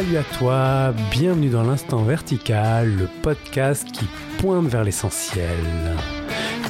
[0.00, 4.06] Salut à toi, bienvenue dans l'instant vertical, le podcast qui
[4.38, 5.44] pointe vers l'essentiel,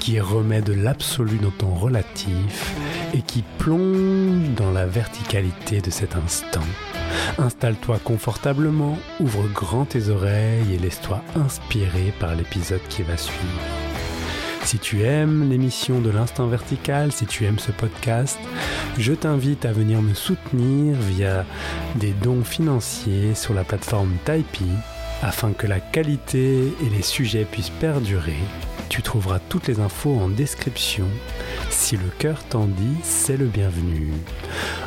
[0.01, 2.75] qui remet de l'absolu dans ton relatif
[3.15, 6.59] et qui plonge dans la verticalité de cet instant.
[7.39, 13.80] Installe-toi confortablement, ouvre grand tes oreilles et laisse-toi inspirer par l'épisode qui va suivre.
[14.65, 18.39] Si tu aimes l'émission de l'Instant Vertical, si tu aimes ce podcast,
[18.99, 21.45] je t'invite à venir me soutenir via
[21.97, 24.79] des dons financiers sur la plateforme Tipeee
[25.23, 28.39] afin que la qualité et les sujets puissent perdurer.
[28.89, 31.07] Tu trouveras toutes les infos en description.
[31.69, 34.13] Si le cœur t'en dit, c'est le bienvenu.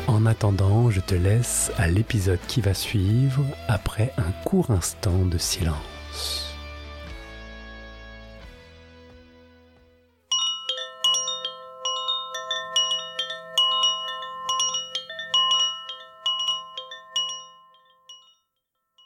[0.06, 5.38] En attendant, je te laisse à l'épisode qui va suivre après un court instant de
[5.38, 6.43] silence.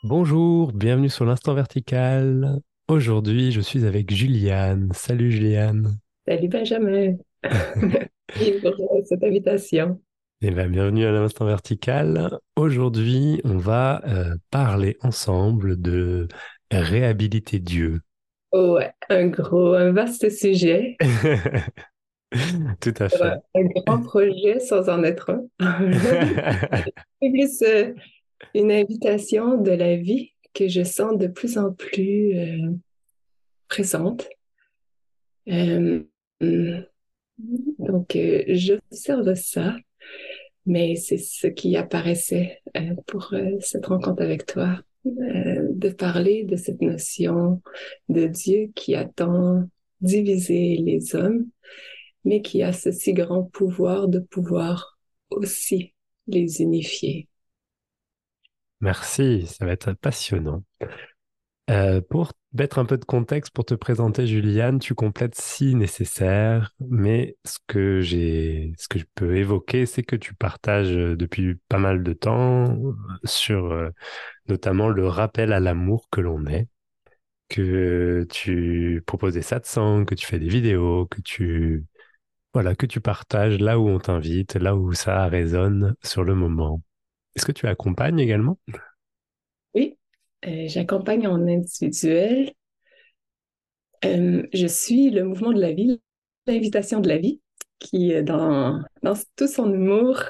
[0.09, 2.61] Bonjour, bienvenue sur l'Instant Vertical.
[2.89, 4.89] Aujourd'hui, je suis avec Juliane.
[4.95, 5.99] Salut Juliane.
[6.27, 7.17] Salut Benjamin.
[7.45, 8.73] Merci pour
[9.05, 10.01] cette invitation.
[10.41, 12.39] Eh bien, bienvenue à l'Instant Vertical.
[12.57, 16.27] Aujourd'hui, on va euh, parler ensemble de
[16.71, 18.01] réhabiliter Dieu.
[18.53, 20.97] Oh, ouais, un gros, un vaste sujet.
[22.81, 23.35] Tout à fait.
[23.55, 25.77] Un grand projet sans en être un.
[27.21, 27.93] plus euh,
[28.55, 32.73] une invitation de la vie que je sens de plus en plus euh,
[33.69, 34.29] présente.
[35.49, 36.03] Euh,
[36.41, 39.77] donc, euh, j'observe ça,
[40.67, 42.61] mais c'est ce qui apparaissait
[43.07, 47.63] pour cette rencontre avec toi, de parler de cette notion
[48.09, 49.69] de Dieu qui attend
[50.01, 51.47] diviser les hommes,
[52.25, 54.99] mais qui a ce si grand pouvoir de pouvoir
[55.31, 55.95] aussi
[56.27, 57.28] les unifier.
[58.81, 60.63] Merci, ça va être passionnant.
[61.71, 66.73] Euh, pour mettre un peu de contexte, pour te présenter, Juliane, tu complètes si nécessaire,
[66.81, 71.77] mais ce que j'ai, ce que je peux évoquer, c'est que tu partages depuis pas
[71.79, 72.75] mal de temps
[73.25, 73.91] sur euh,
[74.49, 76.69] notamment le rappel à l'amour que l'on est,
[77.49, 81.87] que tu proposes des satsangs, que tu fais des vidéos, que tu,
[82.55, 86.83] voilà, que tu partages là où on t'invite, là où ça résonne sur le moment.
[87.39, 88.59] Est-ce que tu accompagnes également?
[89.73, 89.97] Oui,
[90.45, 92.53] euh, j'accompagne en individuel.
[94.05, 96.01] Euh, je suis le mouvement de la vie,
[96.49, 97.41] l'invitation de la vie,
[97.79, 100.21] qui, euh, dans, dans tout son humour,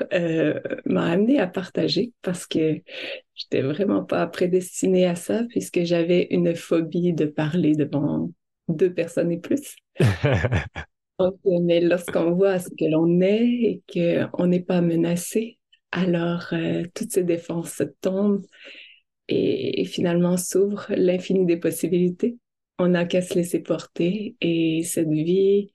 [0.85, 6.27] m'a amené à partager parce que je n'étais vraiment pas prédestinée à ça, puisque j'avais
[6.29, 8.31] une phobie de parler devant
[8.69, 9.77] deux personnes et plus.
[11.63, 15.58] mais lorsqu'on voit ce que l'on est et qu'on n'est pas menacé,
[15.93, 18.45] alors euh, toutes ces défenses tombent
[19.29, 22.39] et, finalement s'ouvre l'infini des possibilités.
[22.79, 25.73] On n'a qu'à se laisser porter et cette vie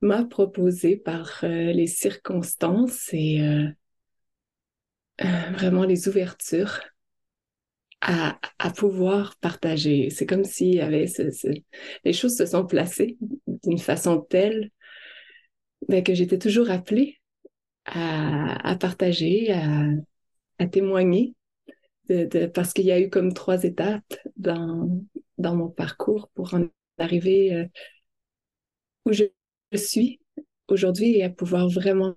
[0.00, 3.68] m'a proposé par euh, les circonstances et euh,
[5.52, 6.80] vraiment les ouvertures
[8.00, 8.38] à,
[8.76, 10.08] pouvoir partager.
[10.10, 11.06] C'est comme s'il y avait
[12.04, 13.18] les choses se sont placées
[13.64, 14.70] d'une façon telle
[15.88, 17.17] ben, que j'étais toujours appelée
[17.92, 19.52] à, partager,
[20.58, 21.34] à, témoigner,
[22.08, 25.02] de, parce qu'il y a eu comme trois étapes dans,
[25.38, 26.68] dans mon parcours pour en
[26.98, 27.66] arriver euh,
[29.04, 29.24] où je,
[29.74, 30.20] suis
[30.68, 32.16] aujourd'hui et à pouvoir vraiment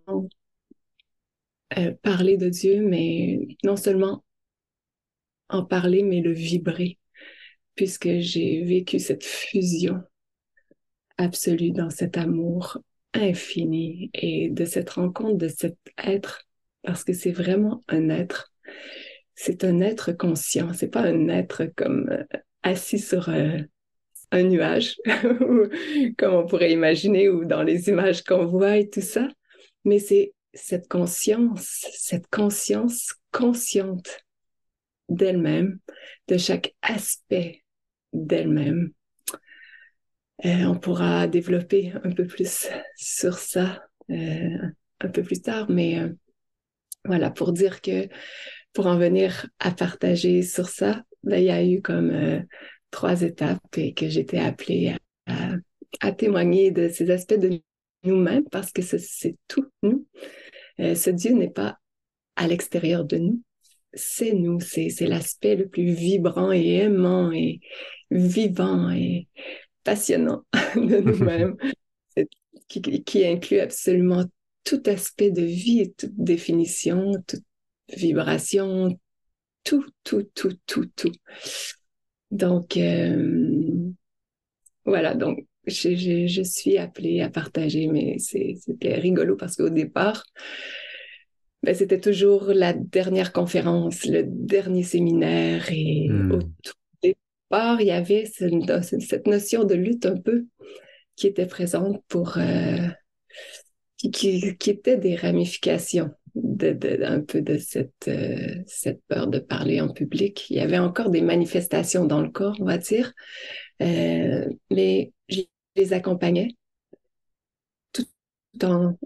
[1.77, 4.23] euh, parler de Dieu, mais non seulement
[5.49, 6.97] en parler, mais le vibrer,
[7.75, 10.01] puisque j'ai vécu cette fusion
[11.17, 12.77] absolue dans cet amour
[13.13, 16.43] infini et de cette rencontre de cet être,
[16.83, 18.51] parce que c'est vraiment un être.
[19.35, 22.23] C'est un être conscient, c'est pas un être comme euh,
[22.63, 23.59] assis sur euh,
[24.31, 24.97] un nuage,
[26.17, 29.27] comme on pourrait imaginer, ou dans les images qu'on voit et tout ça,
[29.83, 34.19] mais c'est cette conscience, cette conscience consciente
[35.09, 35.79] d'elle-même,
[36.27, 37.63] de chaque aspect
[38.13, 38.91] d'elle-même,
[40.45, 44.57] euh, on pourra développer un peu plus sur ça euh,
[44.99, 46.09] un peu plus tard, mais euh,
[47.05, 48.07] voilà, pour dire que
[48.73, 52.45] pour en venir à partager sur ça, ben, il y a eu comme
[52.89, 54.95] trois étapes et que j'étais appelée
[55.99, 57.61] à, témoigner de ces aspects de
[58.03, 60.07] nous-mêmes parce que c'est tout nous.
[60.79, 61.77] ce Dieu n'est pas
[62.35, 63.41] à l'extérieur de nous,
[63.93, 67.59] c'est nous, c'est l'aspect le plus vibrant et aimant et
[68.09, 69.27] vivant et
[69.83, 70.43] passionnant
[70.75, 71.55] de nous-mêmes,
[72.67, 74.25] qui, qui, inclut absolument
[74.63, 77.43] tout aspect de vie, toute définition, toute
[77.95, 78.97] vibration,
[79.63, 81.11] tout, tout, tout, tout, tout.
[82.31, 83.91] Donc, euh,
[84.85, 90.23] voilà, donc je, je, je, suis appelée à partager, mais c'était rigolo parce qu'au départ,
[91.63, 96.39] ben, c'était toujours la dernière conférence, le dernier séminaire et au
[97.51, 100.45] départ, il y avait cette notion de lutte un peu
[101.15, 102.37] qui était présente pour...
[102.37, 102.87] Euh,
[103.97, 109.79] qui, qui, était des ramifications de, un peu de cette, euh, cette peur de parler
[109.79, 110.49] en public.
[110.49, 113.13] Il y avait encore des manifestations dans le corps, on va dire,
[113.83, 115.41] euh, mais je
[115.75, 116.55] les accompagnais
[117.93, 118.07] tout
[118.63, 118.97] en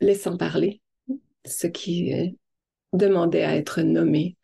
[0.00, 0.80] laissant parler
[1.44, 2.36] ce qui
[2.92, 4.36] demandait à être nommé,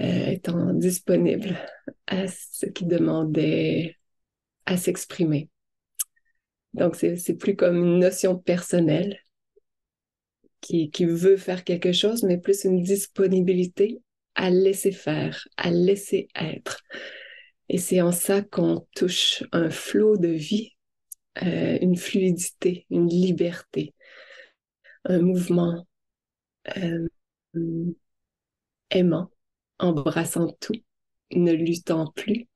[0.00, 1.58] euh, étant disponible
[2.06, 3.96] à ce qui demandait
[4.66, 5.48] à s'exprimer.
[6.74, 9.18] Donc, c'est plus comme une notion personnelle
[10.60, 14.02] qui, qui veut faire quelque chose, mais plus une disponibilité
[14.34, 16.82] à laisser faire, à laisser être.
[17.68, 20.72] Et c'est en ça qu'on touche un flot de vie,
[21.42, 23.94] euh, une fluidité, une liberté,
[25.04, 25.86] un mouvement
[26.76, 27.06] euh,
[28.90, 29.30] aimant,
[29.78, 30.80] embrassant tout,
[31.32, 32.48] ne luttant plus,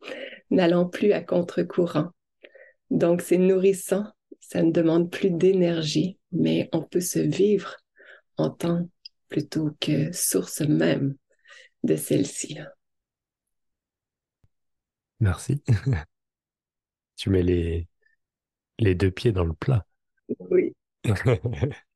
[0.50, 2.10] n'allant plus à contre-courant.
[2.90, 4.04] Donc c'est nourrissant,
[4.40, 7.76] ça ne demande plus d'énergie, mais on peut se vivre
[8.36, 8.88] en tant
[9.28, 11.14] plutôt que source même
[11.84, 12.58] de celle-ci.
[15.20, 15.62] Merci.
[17.16, 17.86] tu mets les,
[18.78, 19.86] les deux pieds dans le plat.
[20.38, 20.74] Oui.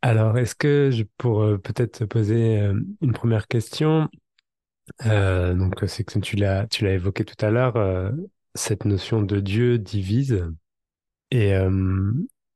[0.00, 4.08] Alors, est-ce que je pourrais peut-être poser euh, une première question
[5.06, 8.12] euh, Donc, c'est que tu l'as, tu l'as évoqué tout à l'heure, euh,
[8.54, 10.44] cette notion de Dieu divise.
[11.30, 11.52] Et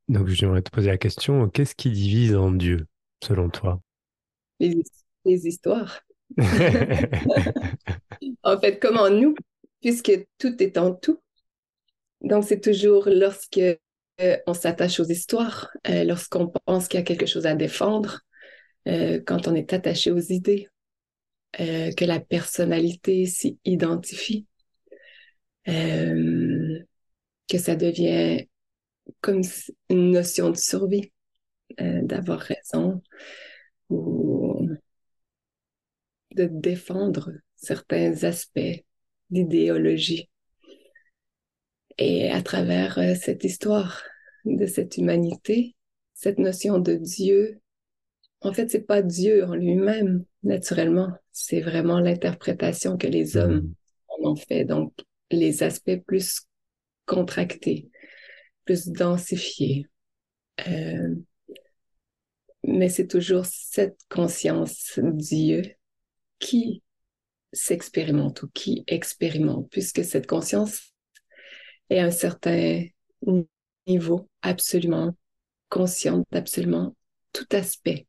[0.09, 2.87] donc, j'aimerais te poser la question, qu'est-ce qui divise en Dieu,
[3.23, 3.83] selon toi?
[4.61, 4.83] Les,
[5.27, 6.01] les histoires.
[8.43, 9.35] en fait, comme en nous,
[9.83, 11.21] puisque tout est en tout.
[12.23, 13.61] Donc, c'est toujours lorsque
[14.21, 18.21] euh, on s'attache aux histoires, euh, lorsqu'on pense qu'il y a quelque chose à défendre,
[18.89, 20.69] euh, quand on est attaché aux idées,
[21.55, 24.47] que la personnalité s'y identifie,
[25.67, 26.79] que
[27.59, 28.47] ça devient
[29.21, 29.43] comme
[29.91, 31.13] une notion de survie,
[31.79, 33.03] d'avoir raison
[33.91, 34.67] ou
[36.35, 38.85] de défendre certains aspects
[39.29, 40.31] d'idéologie.
[41.99, 44.03] Et à travers euh, cette histoire
[44.45, 45.77] de cette humanité,
[46.15, 47.61] cette notion de Dieu,
[48.41, 51.13] en fait, c'est pas Dieu en lui-même, naturellement.
[51.31, 53.73] C'est vraiment l'interprétation que les hommes
[54.09, 54.65] en ont fait.
[54.65, 54.93] Donc,
[55.31, 56.43] les aspects plus
[57.07, 57.89] contractés,
[58.65, 59.87] plus densifiés.
[60.67, 61.15] Euh,
[62.65, 65.63] mais c'est toujours cette conscience Dieu
[66.39, 66.83] qui
[67.53, 70.92] s'expérimente ou qui expérimente, puisque cette conscience
[71.91, 72.85] est à un certain
[73.87, 75.17] niveau absolument
[75.69, 76.95] consciente d'absolument
[77.33, 78.07] tout aspect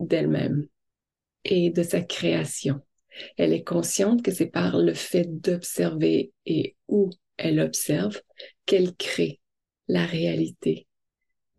[0.00, 0.66] d'elle-même
[1.44, 2.80] et de sa création.
[3.36, 8.20] Elle est consciente que c'est par le fait d'observer et où elle observe
[8.66, 9.40] qu'elle crée
[9.88, 10.86] la réalité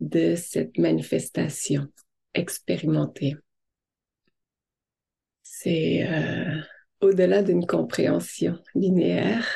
[0.00, 1.86] de cette manifestation
[2.34, 3.36] expérimentée.
[5.42, 6.60] C'est euh,
[7.00, 9.46] au-delà d'une compréhension linéaire,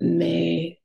[0.00, 0.80] mais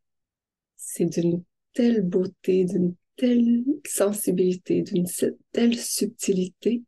[0.75, 1.43] c'est d'une
[1.73, 5.07] telle beauté, d'une telle sensibilité, d'une
[5.51, 6.83] telle subtilité,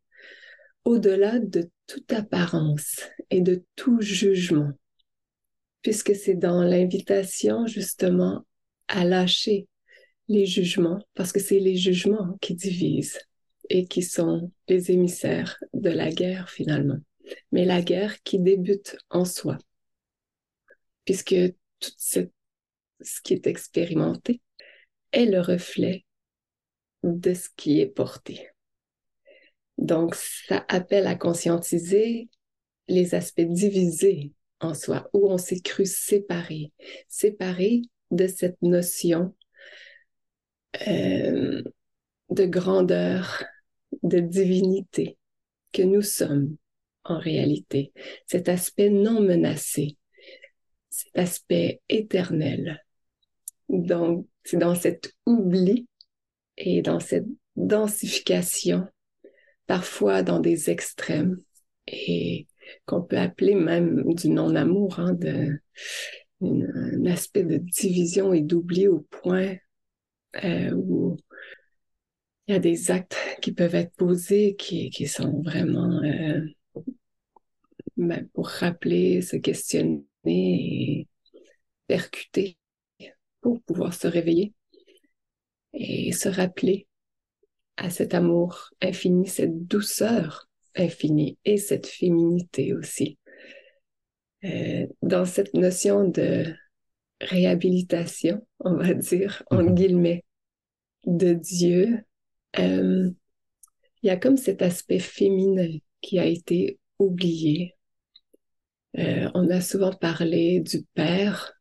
[0.84, 4.70] au-delà de toute apparence et de tout jugement,
[5.82, 8.44] puisque c'est dans l'invitation justement
[8.88, 9.66] à lâcher
[10.28, 13.18] les jugements, parce que c'est les jugements qui divisent
[13.68, 16.98] et qui sont les émissaires de la guerre finalement.
[17.52, 19.58] Mais la guerre qui débute en soi,
[21.04, 21.34] puisque
[21.80, 22.20] tout ce,
[23.22, 24.40] qui est expérimenté
[25.12, 26.04] est le reflet
[27.02, 28.48] de ce qui est porté.
[29.78, 32.28] Donc, ça appelle à conscientiser
[32.88, 36.72] les aspects divisés en soi, où on s'est cru séparé,
[37.08, 39.34] séparé de cette notion
[40.86, 41.62] euh,
[42.30, 43.44] de grandeur,
[44.02, 45.18] de divinité
[45.72, 46.56] que nous sommes
[47.04, 47.92] en réalité,
[48.26, 49.96] cet aspect non menacé,
[50.96, 52.82] cet aspect éternel.
[53.68, 55.86] Donc, c'est dans cet oubli
[56.56, 57.26] et dans cette
[57.56, 58.86] densification,
[59.66, 61.36] parfois dans des extrêmes,
[61.86, 62.46] et
[62.86, 65.16] qu'on peut appeler même du non-amour, hein,
[66.40, 69.56] un aspect de division et d'oubli au point
[70.44, 71.16] euh, où
[72.46, 76.40] il y a des actes qui peuvent être posés qui, qui sont vraiment euh,
[77.96, 81.06] ben, pour rappeler, se questionner et
[81.86, 82.56] percuter
[83.40, 84.54] pour pouvoir se réveiller
[85.72, 86.86] et se rappeler
[87.76, 93.18] à cet amour infini, cette douceur infinie et cette féminité aussi.
[94.44, 96.54] Euh, dans cette notion de
[97.20, 99.74] réhabilitation, on va dire, en mm-hmm.
[99.74, 100.24] guillemets,
[101.06, 102.00] de Dieu,
[102.58, 103.10] euh,
[104.02, 107.75] il y a comme cet aspect féminin qui a été oublié.
[108.98, 111.52] Euh, on a souvent parlé du père,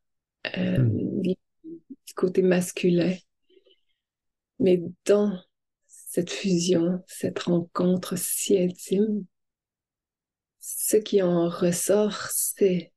[0.58, 1.22] euh, mm.
[1.22, 3.14] du côté masculin,
[4.60, 5.38] mais dans
[5.88, 9.26] cette fusion, cette rencontre si intime,
[10.60, 12.94] ce qui en ressort, c'est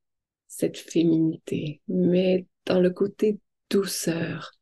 [0.46, 3.40] cette féminité, mais dans le côté
[3.70, 4.52] douceur,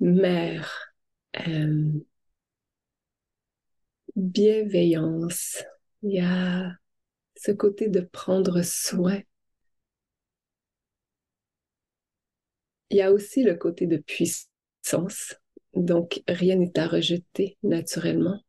[0.00, 0.92] mère,
[1.46, 1.92] euh,
[4.16, 5.62] bienveillance,
[6.02, 6.72] il y a
[7.44, 9.20] ce côté de prendre soin.
[12.88, 15.34] Il y a aussi le côté de puissance,
[15.74, 18.40] donc rien n'est à rejeter naturellement.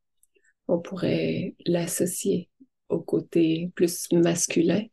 [0.69, 2.49] On pourrait l'associer
[2.87, 4.85] au côté plus masculin,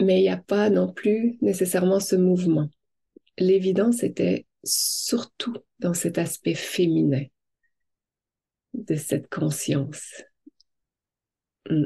[0.00, 2.70] mais il n'y a pas non plus nécessairement ce mouvement.
[3.36, 7.24] L'évidence était surtout dans cet aspect féminin
[8.72, 10.22] de cette conscience.
[11.68, 11.84] Mm.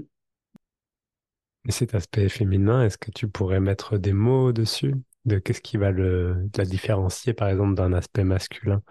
[1.68, 4.94] Et cet aspect féminin, est-ce que tu pourrais mettre des mots dessus?
[5.26, 8.82] De qu'est-ce qui va le, la différencier, par exemple, d'un aspect masculin?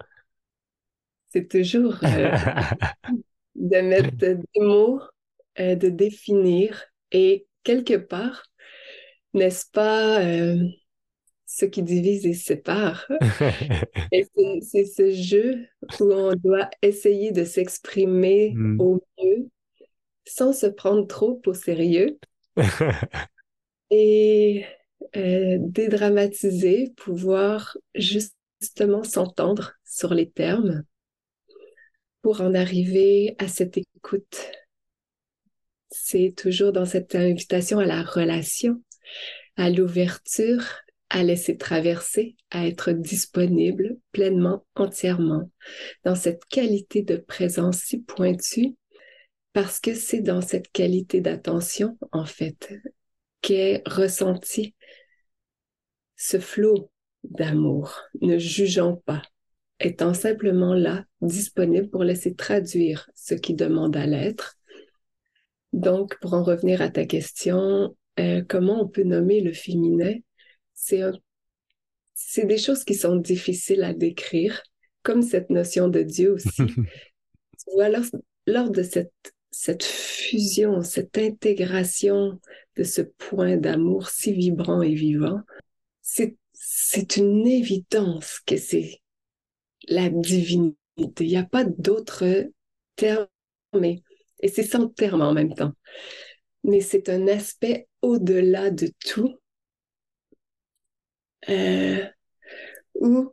[1.30, 2.30] C'est toujours euh,
[3.56, 5.00] de mettre des mots,
[5.58, 8.44] euh, de définir et quelque part,
[9.34, 10.62] n'est-ce pas euh,
[11.46, 13.08] ce qui divise et sépare.
[14.12, 14.24] et
[14.62, 15.66] c'est ce jeu
[15.98, 18.80] où on doit essayer de s'exprimer hmm.
[18.80, 19.48] au mieux
[20.26, 22.18] sans se prendre trop au sérieux
[23.90, 24.64] et
[25.16, 30.84] euh, dédramatiser, pouvoir justement s'entendre sur les termes
[32.22, 34.50] pour en arriver à cette écoute.
[35.90, 38.82] C'est toujours dans cette invitation à la relation,
[39.56, 40.62] à l'ouverture,
[41.10, 45.50] à laisser traverser, à être disponible pleinement, entièrement,
[46.04, 48.76] dans cette qualité de présence si pointue,
[49.52, 52.72] parce que c'est dans cette qualité d'attention, en fait,
[53.40, 54.74] qu'est ressenti
[56.16, 56.90] ce flot
[57.24, 59.22] d'amour, ne jugeant pas,
[59.80, 64.56] étant simplement là, disponible pour laisser traduire ce qui demande à l'être.
[65.72, 70.14] Donc, pour en revenir à ta question, euh, comment on peut nommer le féminin?
[70.74, 71.02] C'est
[72.20, 74.60] c'est des choses qui sont difficiles à décrire,
[75.04, 76.50] comme cette notion de Dieu aussi.
[76.66, 77.70] tu
[78.46, 79.12] lors, de cette,
[79.60, 82.40] cette fusion, cette intégration
[82.76, 85.40] de ce point d'amour si vibrant et vivant,
[86.00, 86.36] c'est,
[87.16, 89.00] une évidence que c'est
[89.88, 90.76] la divinité.
[91.24, 92.24] Il n'y a pas d'autre
[92.94, 93.26] terme,
[93.74, 94.00] mais,
[94.38, 95.72] et c'est sans terme en même temps.
[96.62, 99.34] Mais c'est un aspect au-delà de tout
[101.48, 102.06] euh,
[102.94, 103.32] où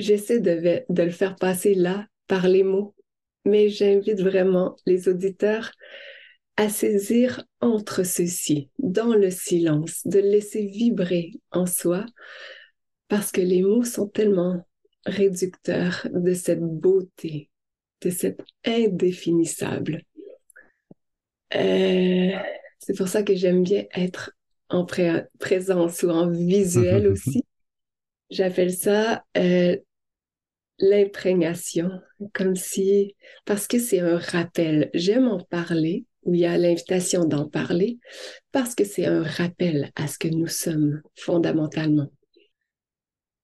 [0.00, 2.95] j'essaie de le faire passer là par les mots,
[3.46, 5.72] mais j'invite vraiment les auditeurs
[6.56, 12.06] à saisir entre ceux-ci, dans le silence, de laisser vibrer en soi,
[13.08, 14.66] parce que les mots sont tellement
[15.04, 17.50] réducteurs de cette beauté,
[18.00, 20.02] de cette indéfinissable.
[21.54, 22.32] Euh,
[22.78, 24.32] c'est pour ça que j'aime bien être
[24.68, 27.44] en présence ou en visuel aussi.
[28.30, 29.76] J'appelle ça euh,
[30.78, 31.90] l'imprégnation,
[32.32, 33.14] comme si,
[33.44, 34.90] parce que c'est un rappel.
[34.94, 37.98] J'aime en parler, où il y a l'invitation d'en parler,
[38.52, 42.10] parce que c'est un rappel à ce que nous sommes fondamentalement.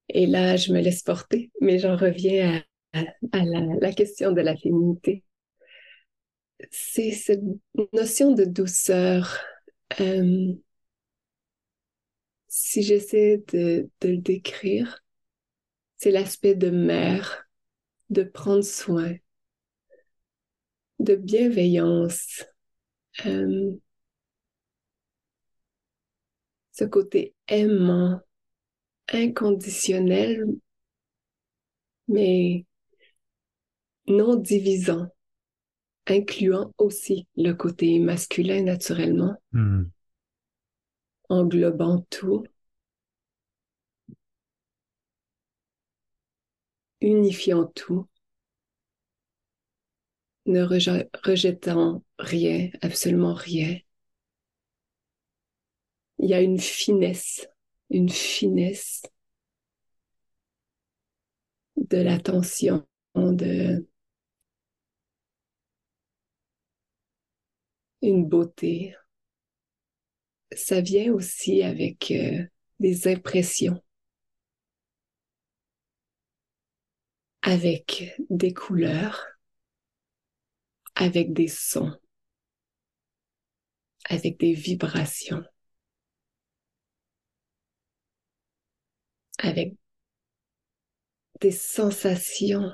[0.09, 2.63] Et là, je me laisse porter, mais j'en reviens
[2.93, 5.25] à, la, question de la féminité.
[6.71, 7.43] C'est cette
[7.93, 9.39] notion de douceur,
[10.01, 10.53] euh,
[12.49, 15.02] si j'essaie de, le décrire,
[16.03, 17.49] c'est l'aspect de mère,
[18.11, 19.15] de prendre soin,
[20.99, 22.45] de bienveillance,
[23.25, 23.71] euh,
[26.73, 28.21] ce côté aimant,
[29.13, 30.45] inconditionnel,
[32.09, 32.67] mais
[34.09, 35.07] non divisant,
[36.09, 39.37] incluant aussi le côté masculin naturellement.
[39.53, 39.85] Hmm
[41.33, 42.45] englobant tout,
[47.03, 48.09] unifiant tout,
[50.47, 50.63] ne
[51.25, 53.79] rejetant rien, absolument rien.
[56.19, 57.47] Il y a une finesse,
[57.91, 59.03] une finesse
[61.77, 63.87] de l'attention, de
[68.03, 68.95] une beauté.
[70.55, 72.45] Ça vient aussi avec euh,
[72.81, 73.83] des impressions,
[77.43, 79.25] avec des couleurs,
[80.95, 81.93] avec des sons,
[84.09, 85.43] avec des vibrations,
[89.39, 89.75] avec
[91.43, 92.73] des sensations,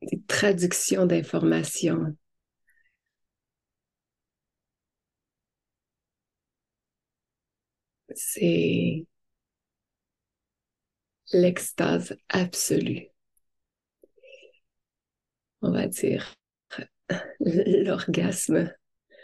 [0.00, 2.14] des traductions d'informations.
[8.14, 9.06] C'est
[11.32, 13.08] l'extase absolue.
[15.62, 16.34] On va dire
[17.40, 18.74] l'orgasme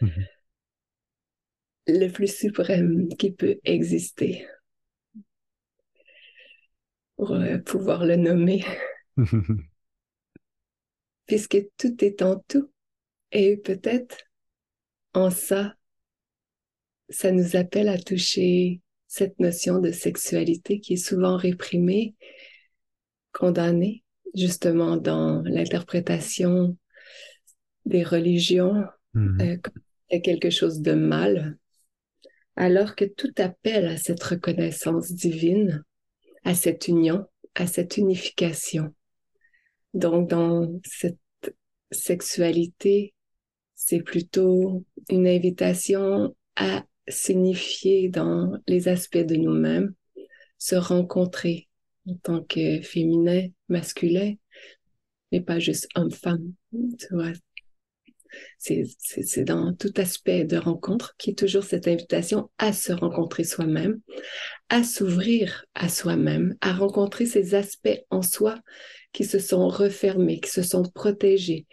[0.01, 0.27] mhm.
[1.89, 4.47] le plus suprême qui peut exister
[7.17, 7.37] pour
[7.67, 8.65] pouvoir le nommer.
[11.27, 12.71] Puisque tout est en tout.
[13.33, 14.17] Et peut-être
[15.13, 15.75] en ça,
[17.11, 22.15] ça nous appelle à toucher cette notion de sexualité qui est souvent réprimée,
[23.33, 26.77] condamnée, justement dans l'interprétation
[27.87, 28.85] des religions,
[29.15, 29.61] mm-hmm.
[30.13, 31.59] euh, quelque chose de mal,
[32.55, 35.83] alors que tout appelle à cette reconnaissance divine
[36.45, 38.95] à cette union, à cette unification.
[39.93, 41.19] Donc, dans cette
[41.91, 43.15] sexualité,
[43.75, 49.95] c'est plutôt une invitation à signifier dans les aspects de nous-mêmes,
[50.59, 51.69] se rencontrer
[52.07, 54.35] en tant que féminin, masculin,
[55.33, 57.33] mais pas juste homme-femme, tu vois.
[58.59, 64.01] C'est dans tout aspect de rencontre qui est toujours cette invitation à se rencontrer soi-même,
[64.69, 68.59] à s'ouvrir à soi-même, à rencontrer ces aspects en soi
[69.13, 71.67] qui se sont refermés, qui se sont protégés,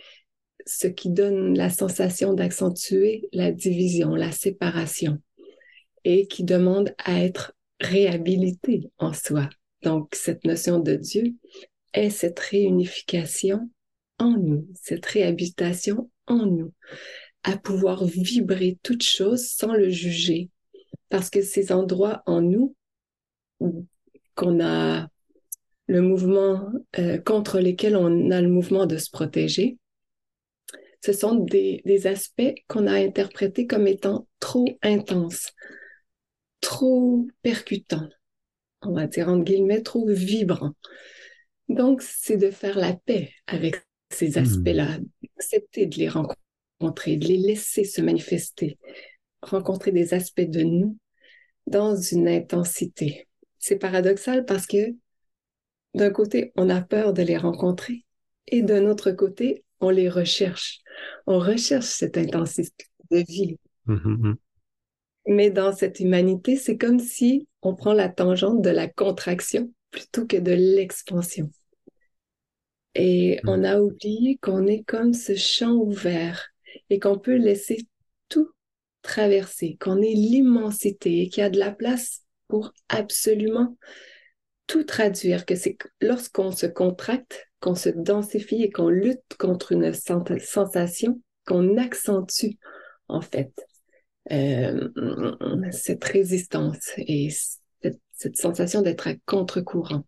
[0.65, 5.21] ce qui donne la sensation d'accentuer la division, la séparation,
[6.03, 9.49] et qui demande à être réhabilité en soi.
[9.83, 11.35] Donc, cette notion de Dieu
[11.93, 13.69] est cette réunification
[14.19, 16.73] en nous, cette réhabilitation en nous,
[17.43, 20.49] à pouvoir vibrer toute chose sans le juger.
[21.09, 22.75] Parce que ces endroits en nous
[24.35, 25.07] qu'on a
[25.87, 29.77] le mouvement euh, contre lesquels on a le mouvement de se protéger,
[31.05, 35.53] ce sont des, des aspects qu'on a interprétés comme étant trop intenses,
[36.61, 38.09] trop percutants,
[38.81, 40.73] on va dire entre guillemets, trop vibrants.
[41.69, 43.75] Donc, c'est de faire la paix avec
[44.09, 44.43] ces hmm.
[44.43, 44.97] aspects-là,
[45.37, 48.79] accepter de les rencontrer, de les laisser se manifester,
[49.43, 50.97] rencontrer des aspects de nous
[51.67, 53.27] dans une intensité.
[53.59, 54.95] C'est paradoxal parce que
[55.93, 58.05] d'un côté, on a peur de les rencontrer
[58.47, 60.81] et d'un autre côté, on les recherche.
[61.27, 63.57] On recherche cette intensité de vie.
[63.85, 64.35] Hmm, hmm,
[65.27, 70.25] Mais dans cette humanité, c'est comme si on prend la tangente de la contraction plutôt
[70.25, 71.49] que de l'expansion.
[72.95, 76.47] Et on a oublié qu'on est comme ce champ ouvert
[76.89, 77.85] et qu'on peut laisser
[78.29, 78.49] tout
[79.01, 83.77] traverser, qu'on est l'immensité et qu'il y a de la place pour absolument
[84.67, 89.91] tout traduire, que c'est lorsqu'on se contracte, qu'on se densifie et qu'on lutte contre une
[89.91, 92.59] sensation, qu'on accentue
[93.07, 93.51] en fait
[94.31, 94.87] euh,
[95.71, 97.29] cette résistance et
[98.11, 100.05] cette sensation d'être à contre-courant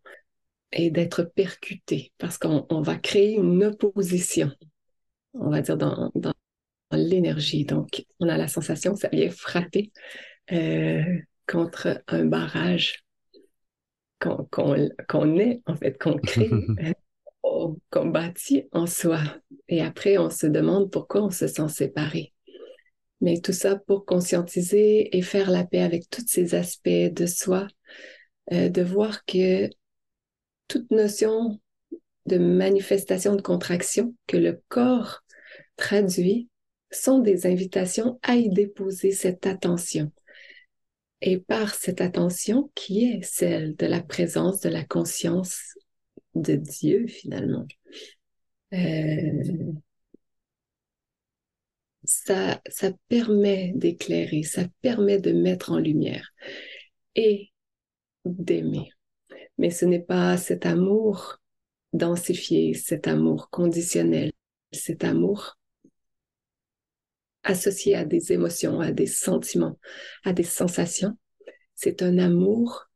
[0.72, 4.52] et d'être percuté parce qu'on va créer une opposition,
[5.34, 6.12] on va dire, dans,
[6.91, 7.65] l'énergie.
[7.65, 9.91] Donc, on a la sensation que ça vient frapper
[10.52, 11.02] euh,
[11.48, 13.04] contre un barrage
[14.20, 16.52] qu'on est, en fait, qu'on crée,
[17.91, 18.13] qu'on
[18.71, 19.19] en soi.
[19.67, 22.34] Et après, on se demande pourquoi on se sent séparé.
[23.21, 27.67] Mais tout ça pour conscientiser et faire la paix avec tous ces aspects de soi,
[28.53, 29.69] euh, de voir que
[30.67, 31.60] toute notion
[32.25, 35.23] de manifestation de contraction que le corps
[35.77, 36.49] traduit
[36.91, 40.12] sont des invitations à y déposer cette attention.
[41.21, 45.73] Et par cette attention qui est celle de la présence, de la conscience
[46.36, 47.66] de Dieu finalement.
[48.74, 49.44] Euh,
[52.04, 56.32] ça, ça permet d'éclairer, ça permet de mettre en lumière
[57.16, 57.52] et
[58.26, 58.90] d'aimer
[59.58, 61.40] mais ce n'est pas cet amour
[61.94, 64.32] densifier cet amour conditionnel,
[64.72, 65.58] cet amour
[67.44, 69.80] associé à des émotions, à des sentiments,
[70.26, 71.18] à des sensations.
[71.76, 72.90] C'est un amour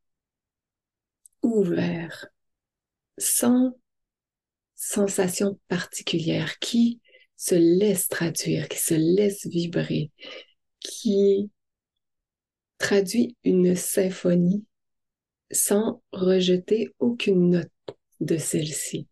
[1.42, 2.28] ouvert,
[3.18, 3.74] sans
[4.76, 7.02] sensation particulière, qui
[7.36, 10.12] se laisse traduire, qui se laisse vibrer,
[10.80, 11.52] qui
[12.78, 14.66] traduit une symphonie
[15.52, 17.72] sans rejeter aucune note
[18.20, 19.08] de celle-ci,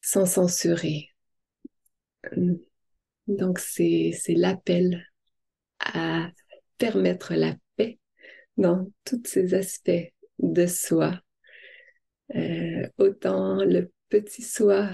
[0.00, 1.08] sans censurer.
[3.26, 5.06] Donc, c'est l'appel
[5.78, 6.30] à
[6.78, 7.98] permettre la paix
[8.56, 11.20] dans tous ces aspects de soi.
[12.34, 14.88] Euh, autant le petit soi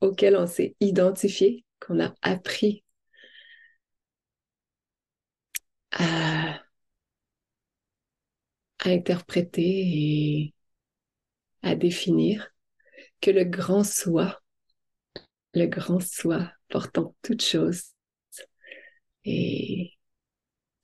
[0.00, 2.84] auquel on s'est identifié, qu'on a appris
[5.92, 6.60] à,
[8.84, 10.54] interpréter et
[11.62, 12.52] à définir,
[13.20, 14.40] que le grand soi,
[15.54, 17.92] le grand soi portant toutes choses.
[19.24, 19.92] Et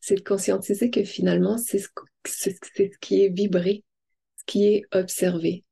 [0.01, 1.89] c'est de conscientiser que finalement, c'est ce,
[2.27, 2.51] ce,
[3.01, 3.85] qui est vibré,
[4.37, 5.65] ce qui est observé,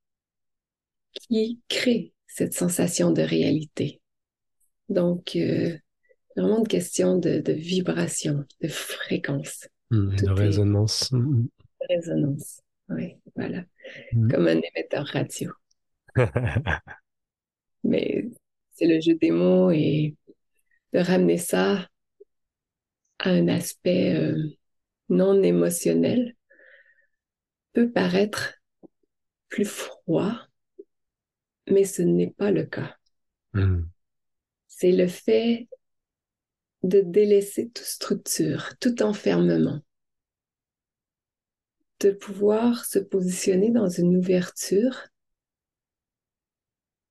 [1.20, 4.00] qui crée cette sensation de réalité.
[4.88, 5.76] Donc, euh,
[6.37, 9.68] vraiment une question de, vibration, de fréquence.
[9.90, 11.12] Mmh, de résonance.
[11.12, 11.42] Mmh.
[11.42, 13.64] De résonance, oui, voilà.
[14.12, 14.31] Mmh.
[14.31, 15.50] Comme un émetteur radio.
[17.85, 18.29] Mais
[18.72, 20.16] c'est le jeu des mots et
[20.92, 21.88] de ramener ça
[23.18, 24.37] à un aspect euh,
[25.09, 26.35] non émotionnel
[27.72, 28.55] peut paraître
[29.48, 30.45] plus froid,
[31.68, 32.96] mais ce n'est pas le cas.
[33.52, 33.83] Hmm.
[34.66, 35.68] C'est le fait
[36.83, 39.81] de délaisser toute structure, tout enfermement,
[42.00, 45.09] de pouvoir se positionner dans une ouverture,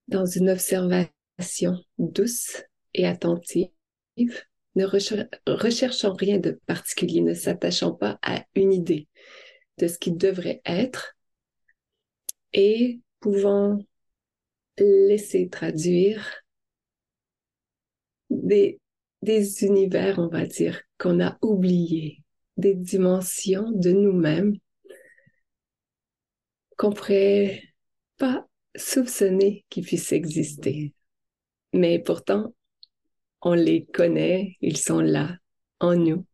[0.08, 2.64] dans une observation douce
[2.94, 3.72] et attentive,
[4.76, 9.08] ne recherchant rien de particulier, ne s'attachant pas à une idée
[9.78, 11.16] de ce qui devrait être
[12.54, 13.80] et pouvant
[14.78, 16.44] laisser traduire
[18.30, 18.80] des,
[19.62, 22.24] univers, on va dire, qu'on a oubliés,
[22.58, 24.54] des dimensions de nous-mêmes
[26.78, 27.62] qu'on pourrait
[28.18, 30.94] pas soupçonner qu'ils puissent exister.
[31.74, 32.54] Mais pourtant,
[33.42, 35.38] on les connaît, ils sont là,
[35.80, 36.26] en nous.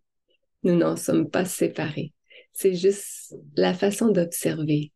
[0.63, 2.13] Nous n'en sommes pas séparés.
[2.53, 4.91] C'est juste la façon d'observer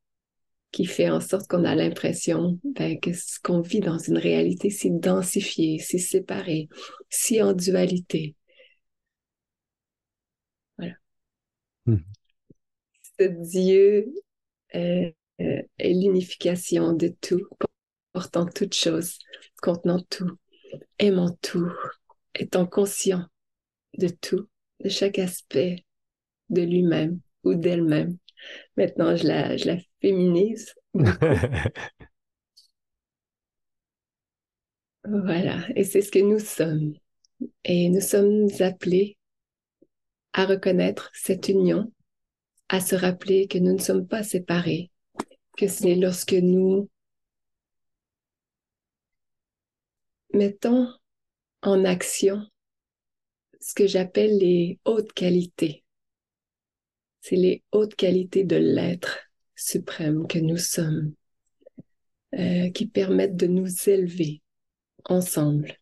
[0.75, 4.69] qui fait en sorte qu'on a l'impression ben, que ce qu'on vit dans une réalité
[4.69, 6.67] si densifiée, si séparée,
[7.09, 8.35] si en dualité.
[10.77, 10.95] Voilà.
[11.85, 11.99] Hmm.
[13.17, 14.13] Ce Dieu
[14.75, 15.09] euh,
[15.39, 17.47] euh, est l'unification de tout,
[18.11, 19.17] portant toute chose,
[19.61, 20.37] contenant tout,
[20.99, 21.71] aimant tout,
[22.37, 23.25] étant conscient
[23.97, 24.49] de tout,
[24.83, 25.85] de chaque aspect
[26.49, 28.17] de lui-même ou d'elle-même.
[28.75, 29.77] Maintenant, je la, je la
[35.03, 36.93] voilà, et c'est ce que nous sommes.
[37.63, 39.17] Et nous sommes appelés
[40.33, 41.91] à reconnaître cette union,
[42.69, 44.91] à se rappeler que nous ne sommes pas séparés,
[45.57, 46.89] que c'est lorsque nous
[50.33, 50.93] mettons
[51.61, 52.45] en action
[53.61, 55.83] ce que j'appelle les hautes qualités.
[57.21, 59.24] C'est les hautes qualités de l'être
[59.55, 61.13] suprême que nous sommes
[62.35, 64.41] euh, qui permettent de nous élever
[65.05, 65.77] ensemble,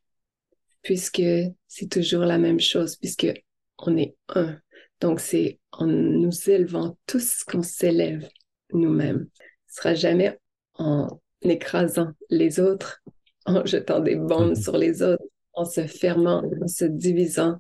[0.81, 1.23] puisque
[1.67, 3.31] c'est toujours la même chose, puisque
[3.77, 4.59] on est un.
[4.99, 8.29] Donc c'est en nous élevant tous qu'on s'élève
[8.71, 9.27] nous-mêmes.
[9.67, 10.39] Ce sera jamais
[10.75, 13.01] en écrasant les autres,
[13.45, 14.63] en jetant des bombes mm-hmm.
[14.63, 17.59] sur les autres, en se fermant, en se divisant,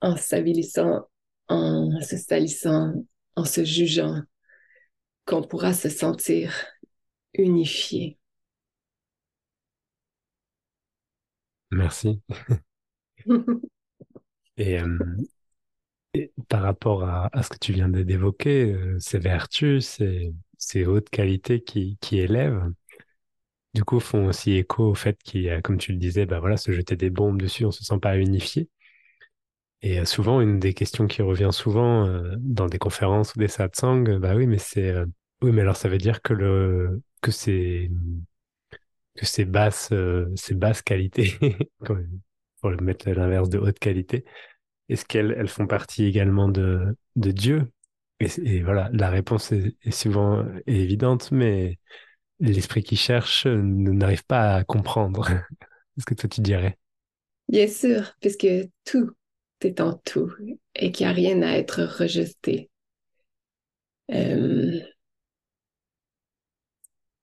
[0.00, 1.06] en s'avilissant
[1.48, 2.94] en se salissant,
[3.36, 4.22] en se jugeant,
[5.24, 6.54] qu'on pourra se sentir
[7.34, 8.18] unifié.
[11.70, 12.20] Merci.
[14.60, 14.98] Euh,
[16.14, 21.10] et, par rapport à, ce que tu viens d'évoquer, euh, ces vertus, ces, ces hautes
[21.10, 22.72] qualités qui, qui élèvent,
[23.74, 26.38] du coup, font aussi écho au fait qu'il y a, comme tu le disais, bah
[26.38, 28.68] voilà, se jeter des bombes dessus, on se sent pas unifié.
[29.84, 33.48] Et euh, souvent, une des questions qui revient souvent euh, dans des conférences ou des
[33.48, 35.04] satsangs, bah oui, mais c'est euh,
[35.42, 37.90] oui, mais alors ça veut dire que le que c'est
[39.14, 39.92] que c'est basse
[40.36, 41.34] c'est basse qualité
[42.60, 44.24] pour le mettre à l'inverse de haute qualité.
[44.88, 47.70] Est-ce qu'elles elles font partie également de de Dieu?
[48.20, 51.78] Et, voilà, la réponse est, souvent évidente, mais
[52.40, 55.28] l'esprit qui cherche n'arrive pas à comprendre.
[55.98, 56.78] Est-ce que toi tu dirais?
[57.48, 58.46] Bien sûr, puisque
[58.84, 59.10] tout
[59.60, 60.32] est en tout
[60.74, 62.70] et qu'il n'y a rien à être rejeté.
[64.10, 64.80] Euh,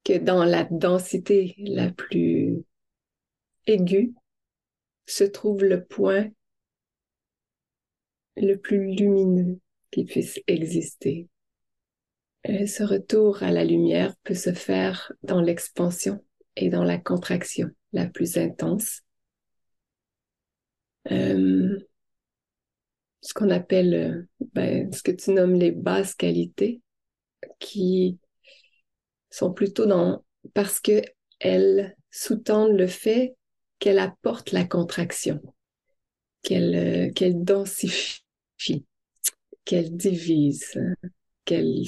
[0.04, 2.64] que dans la densité la plus
[3.68, 4.16] aiguë
[5.06, 6.32] se trouve le point
[8.38, 9.60] le plus lumineux
[9.92, 11.28] qui puisse exister.
[12.44, 16.24] Et ce retour à la lumière peut se faire dans l'expansion
[16.56, 19.02] et dans la contraction la plus intense.
[21.12, 21.78] Euh,
[23.22, 26.82] ce qu'on appelle, ben, ce que tu nommes les basses qualités,
[27.60, 28.20] qui
[29.30, 31.02] sont plutôt dans, parce que
[31.40, 33.36] elles sous-tendent le fait
[33.80, 35.42] qu'elle apporte la contraction,
[36.44, 38.24] qu'elle euh, qu'elle densifie,
[39.66, 40.80] qu'elle divise,
[41.46, 41.84] qu'elle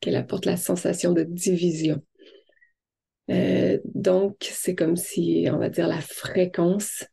[0.00, 2.02] qu'elle apporte la sensation de division.
[3.30, 7.04] Euh, donc, c'est comme si, on va dire, la fréquence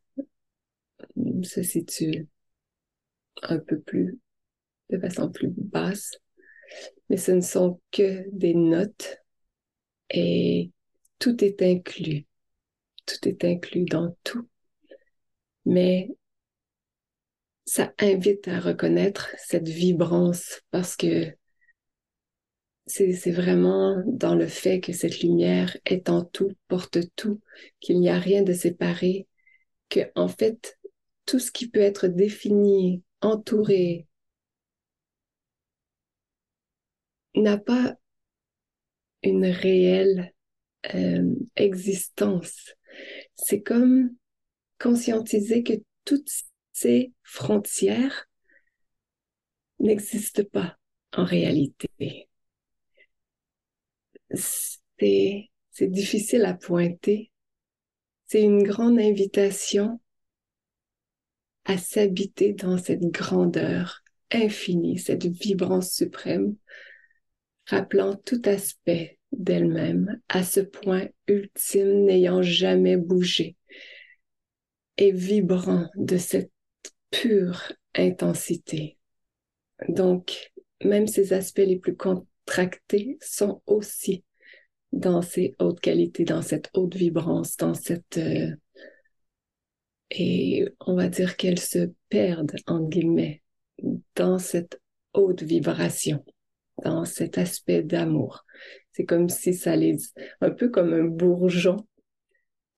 [1.44, 2.28] se situe
[3.42, 4.20] un peu plus,
[4.90, 6.12] de façon plus basse,
[7.10, 9.18] mais ce ne sont que des notes
[10.10, 10.72] et
[11.20, 12.26] tout est inclus.
[13.06, 14.48] Tout est inclus dans tout.
[15.66, 16.10] Mais
[17.66, 21.34] ça invite à reconnaître cette vibrance parce que
[22.86, 27.40] c'est vraiment dans le fait que cette lumière est en tout, porte tout,
[27.80, 29.28] qu'il n'y a rien de séparé,
[29.88, 30.78] que en fait
[31.26, 34.08] tout ce qui peut être défini, entouré,
[37.36, 37.96] n'a pas
[39.24, 40.34] une réelle
[40.94, 42.76] euh, existence.
[43.36, 44.12] C'est comme
[44.80, 45.74] conscientiser que
[46.06, 46.30] toutes
[46.74, 48.28] ces frontières
[49.80, 50.78] n'existent pas
[51.14, 52.28] en réalité.
[54.34, 57.32] C'est, c'est difficile à pointer.
[58.28, 60.00] C'est une grande invitation
[61.66, 66.56] à s'habiter dans cette grandeur infinie, cette vibrance suprême,
[67.68, 73.56] rappelant tout aspect d'elle-même à ce point ultime n'ayant jamais bougé
[74.98, 76.52] et vibrant de cette
[77.10, 78.98] pure intensité.
[79.88, 80.52] Donc,
[80.84, 84.24] même ces aspects les plus contractés sont aussi
[84.92, 88.18] dans ces hautes qualités, dans cette haute vibrance, dans cette...
[88.18, 88.56] Euh,
[90.16, 93.42] et on va dire qu'elles se perdent, en guillemets,
[94.16, 94.80] dans cette
[95.14, 96.24] haute vibration,
[96.84, 98.46] dans cet aspect d'amour.
[98.92, 99.98] C'est comme si ça les...
[100.40, 101.88] un peu comme un bourgeon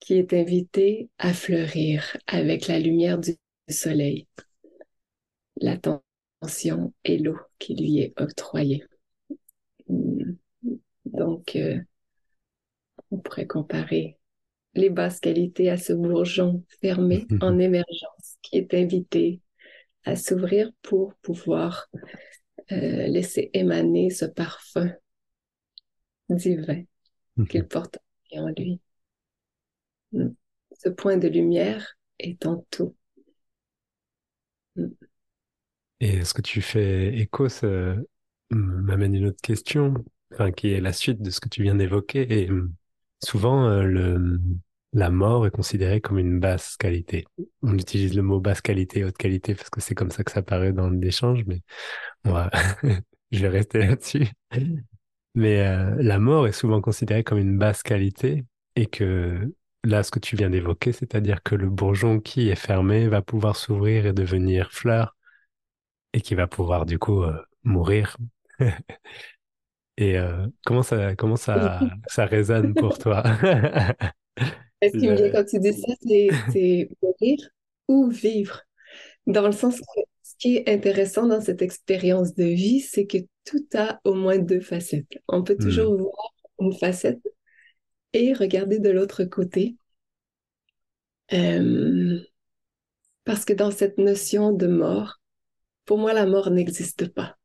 [0.00, 3.36] qui est invité à fleurir avec la lumière du
[3.68, 4.26] soleil,
[5.60, 8.82] l'attention et l'eau qui lui est octroyée.
[11.04, 11.78] Donc, euh,
[13.10, 14.18] on pourrait comparer
[14.76, 19.40] les basses qualités à ce bourgeon fermé en émergence qui est invité
[20.04, 21.88] à s'ouvrir pour pouvoir
[22.72, 24.92] euh, laisser émaner ce parfum
[26.28, 26.82] divin
[27.48, 27.98] qu'il porte
[28.32, 28.80] en lui.
[30.12, 32.94] Ce point de lumière est en tout.
[36.00, 37.96] Et ce que tu fais écho, ça
[38.50, 39.94] m'amène une autre question,
[40.32, 42.42] enfin, qui est la suite de ce que tu viens d'évoquer.
[42.42, 42.50] Et
[43.24, 44.40] souvent, euh, le,
[44.96, 47.26] la mort est considérée comme une basse qualité.
[47.62, 50.42] On utilise le mot basse qualité, haute qualité, parce que c'est comme ça que ça
[50.42, 51.60] paraît dans l'échange, mais
[53.30, 54.26] je vais rester là-dessus.
[55.34, 59.52] Mais euh, la mort est souvent considérée comme une basse qualité et que
[59.84, 63.56] là, ce que tu viens d'évoquer, c'est-à-dire que le bourgeon qui est fermé va pouvoir
[63.56, 65.14] s'ouvrir et devenir fleur
[66.14, 68.16] et qui va pouvoir du coup euh, mourir.
[69.98, 73.22] et euh, comment ça, comment ça, ça résonne pour toi?
[74.82, 75.92] Ce qui me vient quand tu dis ça,
[76.52, 77.38] c'est mourir
[77.88, 78.62] ou vivre.
[79.26, 83.18] Dans le sens que ce qui est intéressant dans cette expérience de vie, c'est que
[83.44, 85.18] tout a au moins deux facettes.
[85.28, 86.02] On peut toujours hmm.
[86.02, 87.22] voir une facette
[88.12, 89.76] et regarder de l'autre côté.
[91.32, 92.20] Euh,
[93.24, 95.20] parce que dans cette notion de mort,
[95.84, 97.36] pour moi, la mort n'existe pas.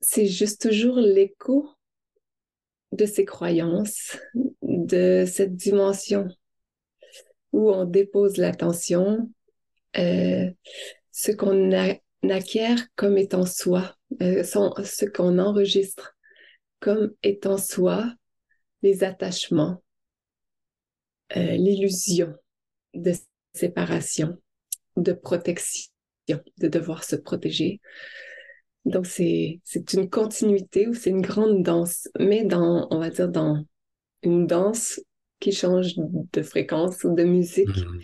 [0.00, 1.68] C'est juste toujours l'écho
[2.92, 4.18] de ces croyances,
[4.62, 6.28] de cette dimension
[7.52, 9.30] où on dépose l'attention,
[9.96, 10.50] euh,
[11.12, 11.72] ce qu'on
[12.28, 16.16] acquiert comme étant soi, euh, ce qu'on enregistre
[16.80, 18.12] comme étant soi,
[18.82, 19.82] les attachements,
[21.36, 22.34] euh, l'illusion
[22.94, 23.12] de
[23.52, 24.38] séparation,
[24.96, 25.90] de protection,
[26.28, 27.80] de devoir se protéger,
[28.88, 29.60] Donc, c'est
[29.92, 33.64] une continuité ou c'est une grande danse, mais dans, on va dire, dans
[34.22, 35.00] une danse
[35.40, 38.00] qui change de fréquence ou de musique mmh.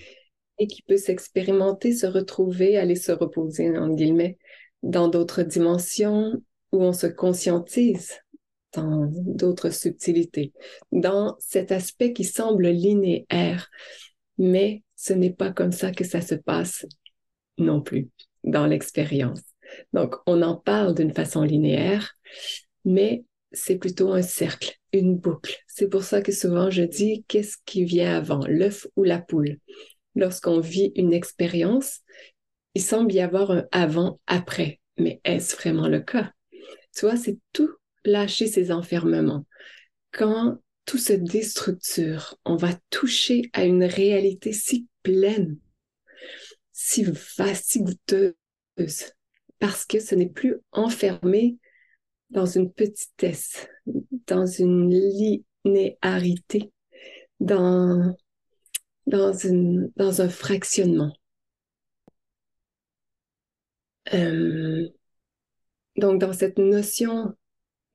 [0.58, 4.36] et qui peut s'expérimenter, se retrouver, aller se reposer, en guillemets,
[4.82, 6.34] dans d'autres dimensions
[6.72, 8.12] où on se conscientise
[8.74, 10.52] dans d'autres subtilités,
[10.92, 13.70] dans cet aspect qui semble linéaire,
[14.36, 16.84] mais ce n'est pas comme ça que ça se passe
[17.56, 18.08] non plus
[18.42, 19.40] dans l'expérience.
[19.92, 22.14] Donc, on en parle d'une façon linéaire,
[22.84, 25.56] mais c'est plutôt un cercle, une boucle.
[25.66, 29.58] C'est pour ça que souvent je dis qu'est-ce qui vient avant, l'œuf ou la poule?
[30.16, 32.00] Lorsqu'on vit une expérience,
[32.74, 36.32] il semble y avoir un avant-après, mais est-ce vraiment le cas?
[36.94, 37.70] Tu vois, c'est tout
[38.04, 39.46] lâcher ses enfermements.
[40.12, 45.58] Quand tout se déstructure, on va toucher à une réalité si pleine,
[46.72, 47.04] si
[47.36, 48.34] vaste, si goûteuse,
[49.64, 51.56] parce que ce n'est plus enfermé
[52.28, 53.66] dans une petitesse,
[54.26, 54.92] dans une
[55.64, 56.70] linéarité,
[57.40, 58.14] dans,
[59.06, 61.14] dans, un fractionnement.
[64.12, 64.86] Euh,
[65.96, 67.32] donc, dans cette notion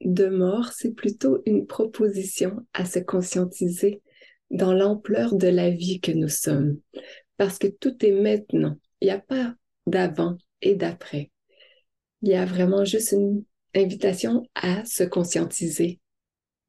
[0.02, 4.02] de mort, c'est plutôt une proposition à se conscientiser
[4.50, 6.80] dans l'ampleur de la vie que nous sommes.
[7.38, 8.80] Parce que tout est maintenant.
[9.02, 9.54] Il n'y a pas
[9.86, 11.30] d'avant et d'après.
[12.22, 13.44] Il y a vraiment juste une
[13.76, 16.00] invitation à se conscientiser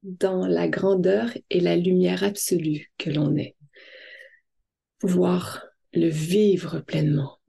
[0.03, 3.55] dans la grandeur et la lumière absolue que l'on est.
[4.99, 7.39] Pouvoir le vivre pleinement,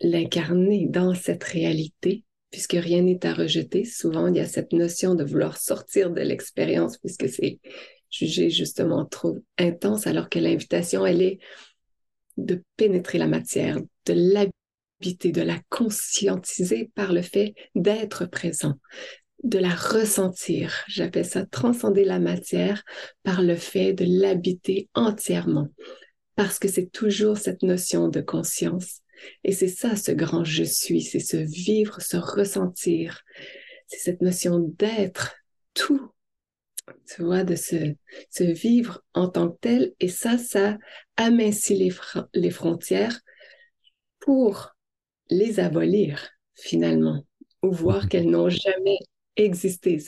[0.00, 3.84] l'incarner dans cette réalité puisque rien n'est à rejeter.
[3.84, 7.58] Souvent, il y a cette notion de vouloir sortir de l'expérience, puisque c'est
[8.12, 11.40] jugé justement trop intense, alors que l'invitation, elle est
[12.36, 14.54] de pénétrer la matière, de l'habiter,
[15.12, 18.74] de la conscientiser par le fait d'être présent,
[19.42, 20.84] de la ressentir.
[20.88, 22.82] J'appelle ça transcender la matière
[23.22, 25.68] par le fait de l'habiter entièrement,
[26.36, 29.00] parce que c'est toujours cette notion de conscience
[29.44, 33.22] et c'est ça, ce grand je suis, c'est ce vivre, ce ressentir.
[33.86, 35.36] C'est cette notion d'être
[35.74, 36.10] tout,
[37.06, 37.94] tu vois, de se,
[38.40, 39.92] vivre en tant que tel.
[40.00, 40.78] Et ça, ça
[41.16, 41.92] amincit
[42.34, 43.20] les frontières
[44.20, 44.73] pour
[45.30, 47.24] les abolir, finalement,
[47.62, 48.98] ou voir qu'elles n'ont jamais
[49.36, 49.98] exister.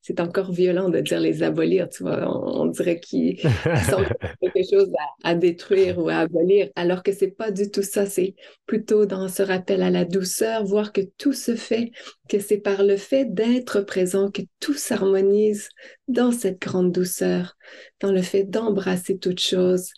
[0.00, 2.26] C'est encore violent de dire les abolir, tu vois.
[2.28, 4.04] On, dirait qu'ils sont
[4.40, 4.90] quelque chose
[5.22, 8.06] à, détruire ou à abolir, alors que c'est pas du tout ça.
[8.06, 8.34] C'est
[8.66, 11.90] plutôt dans ce rappel à la douceur, voir que tout se fait,
[12.28, 15.68] que c'est par le fait d'être présent que tout s'harmonise
[16.08, 17.56] dans cette grande douceur,
[18.00, 19.90] dans le fait d'embrasser toute chose,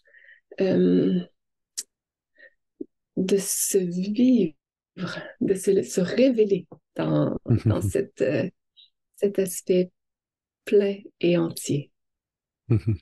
[0.61, 1.21] euh,
[3.17, 4.55] de se vivre,
[4.97, 8.49] de se, révéler dans, dans cette, euh,
[9.17, 9.91] cet aspect
[10.65, 11.91] plein et entier.
[12.69, 12.93] Mm.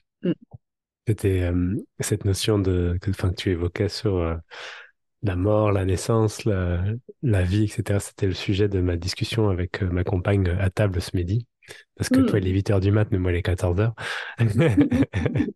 [1.07, 4.35] C'était euh, cette notion de, que, que tu évoquais sur euh,
[5.23, 6.83] la mort, la naissance, la,
[7.23, 7.99] la vie, etc.
[7.99, 11.47] C'était le sujet de ma discussion avec ma compagne à table ce midi.
[11.95, 13.93] Parce que toi, il est 8 h du mat, mais moi, il est 14 h.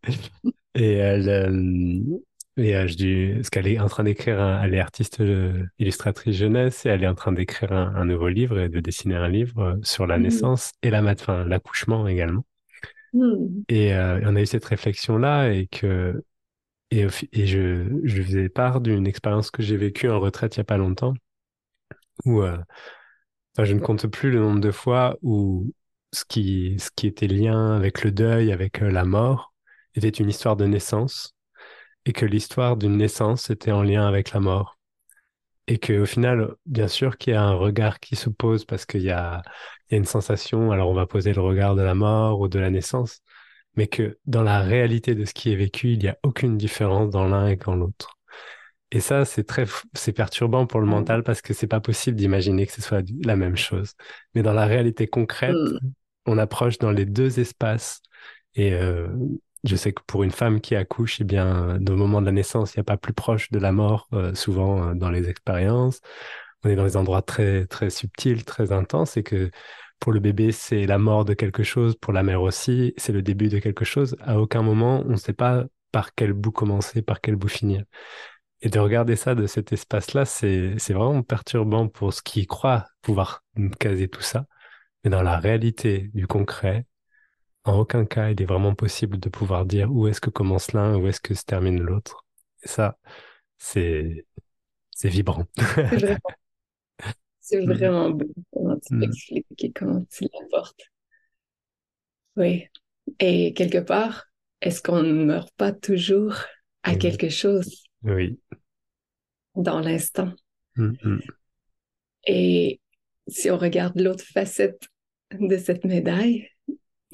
[0.75, 2.19] et elle,
[2.57, 6.37] et euh, je dis, parce qu'elle est en train d'écrire, elle est artiste euh, illustratrice
[6.37, 9.61] jeunesse et elle est en train d'écrire un, nouveau livre et de dessiner un livre
[9.61, 10.21] euh, sur la mmh.
[10.21, 12.45] naissance et la enfin, l'accouchement également.
[13.13, 13.63] Mmh.
[13.69, 16.23] Et on a eu cette réflexion là et que
[16.91, 20.61] et, et je, je faisais part d'une expérience que j'ai vécue en retraite il y
[20.61, 21.13] a pas longtemps
[22.25, 22.43] où
[23.57, 25.73] je ne compte plus le nombre de fois où
[26.11, 29.53] ce qui ce qui était lien avec le deuil, avec la mort,
[29.95, 31.34] était une histoire de naissance
[32.05, 34.77] et que l'histoire d'une naissance était en lien avec la mort.
[35.67, 39.01] Et qu'au final, bien sûr qu'il y a un regard qui se pose parce qu'il
[39.01, 39.41] y a,
[39.89, 42.47] il y a une sensation, alors on va poser le regard de la mort ou
[42.47, 43.21] de la naissance,
[43.75, 47.09] mais que dans la réalité de ce qui est vécu, il n'y a aucune différence
[47.09, 48.15] dans l'un et dans l'autre.
[48.91, 52.67] Et ça, c'est très, c'est perturbant pour le mental parce que c'est pas possible d'imaginer
[52.67, 53.93] que ce soit la même chose.
[54.35, 55.79] Mais dans la réalité concrète, mmh.
[56.27, 58.01] on approche dans les deux espaces
[58.53, 59.07] et euh,
[59.65, 62.75] je sais que pour une femme qui accouche, eh bien, au moment de la naissance,
[62.75, 66.01] il n'y a pas plus proche de la mort, euh, souvent euh, dans les expériences.
[66.63, 69.51] On est dans des endroits très, très subtils, très intenses, et que
[69.99, 73.21] pour le bébé, c'est la mort de quelque chose, pour la mère aussi, c'est le
[73.21, 74.15] début de quelque chose.
[74.21, 77.83] À aucun moment, on ne sait pas par quel bout commencer, par quel bout finir.
[78.61, 83.43] Et de regarder ça de cet espace-là, c'est, vraiment perturbant pour ce qui croit pouvoir
[83.79, 84.45] caser tout ça.
[85.03, 86.85] Mais dans la réalité du concret,
[87.65, 90.95] en aucun cas, il est vraiment possible de pouvoir dire où est-ce que commence l'un,
[90.97, 92.25] où est-ce que se termine l'autre.
[92.63, 92.97] Et ça,
[93.57, 94.25] c'est,
[94.91, 95.45] c'est vibrant.
[97.39, 98.25] C'est vraiment beau.
[98.53, 100.91] Comment tu l'expliques, comment tu l'apportes.
[102.37, 102.67] Oui.
[103.19, 104.25] Et quelque part,
[104.61, 106.35] est-ce qu'on ne meurt pas toujours
[106.83, 107.83] à quelque chose?
[108.03, 108.39] Oui.
[109.55, 110.33] Dans l'instant.
[112.27, 112.79] Et
[113.27, 114.87] si on regarde l'autre facette
[115.31, 116.49] de cette médaille,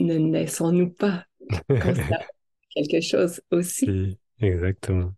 [0.06, 1.26] ne naissons-nous pas
[2.76, 4.18] quelque chose aussi?
[4.40, 5.14] exactement.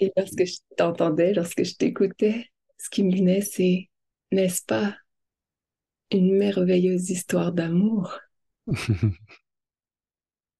[0.00, 3.88] Et lorsque je t'entendais, lorsque je t'écoutais, ce qui me venait, c'est,
[4.30, 4.96] n'est-ce pas,
[6.10, 8.18] une merveilleuse histoire d'amour?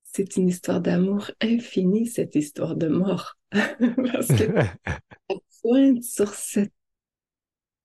[0.04, 3.36] c'est une histoire d'amour infinie, cette histoire de mort.
[3.50, 4.50] Parce que
[5.62, 6.72] pointe sur cette,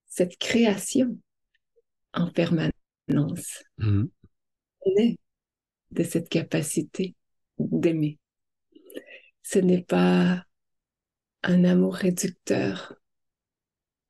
[0.08, 1.18] cette création
[2.14, 3.64] en permanence.
[3.78, 4.06] Mm.
[4.86, 5.18] On est
[5.92, 7.16] de cette capacité
[7.60, 8.20] d'aimer.
[9.44, 10.46] Ce n'est pas
[11.44, 12.96] un amour réducteur.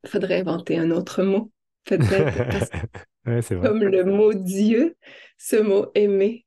[0.04, 1.52] Il faudrait inventer un autre mot,
[1.86, 2.72] peut-être.
[3.62, 4.96] comme le mot Dieu,
[5.38, 6.46] ce mot aimer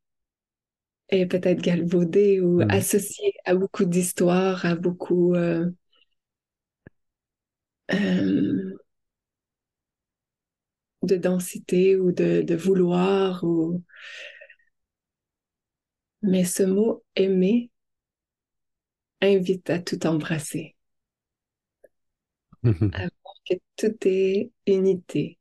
[1.09, 2.71] est peut-être galvaudé ou mm.
[2.71, 5.71] associé à beaucoup d'histoires, à beaucoup euh,
[7.93, 8.75] euh,
[11.03, 13.45] de densité ou de, de vouloir.
[13.45, 13.83] Ou...
[16.27, 17.71] Mais ce mot aimer
[19.21, 20.75] invite à tout embrasser.
[22.63, 25.39] à voir que tout est unité.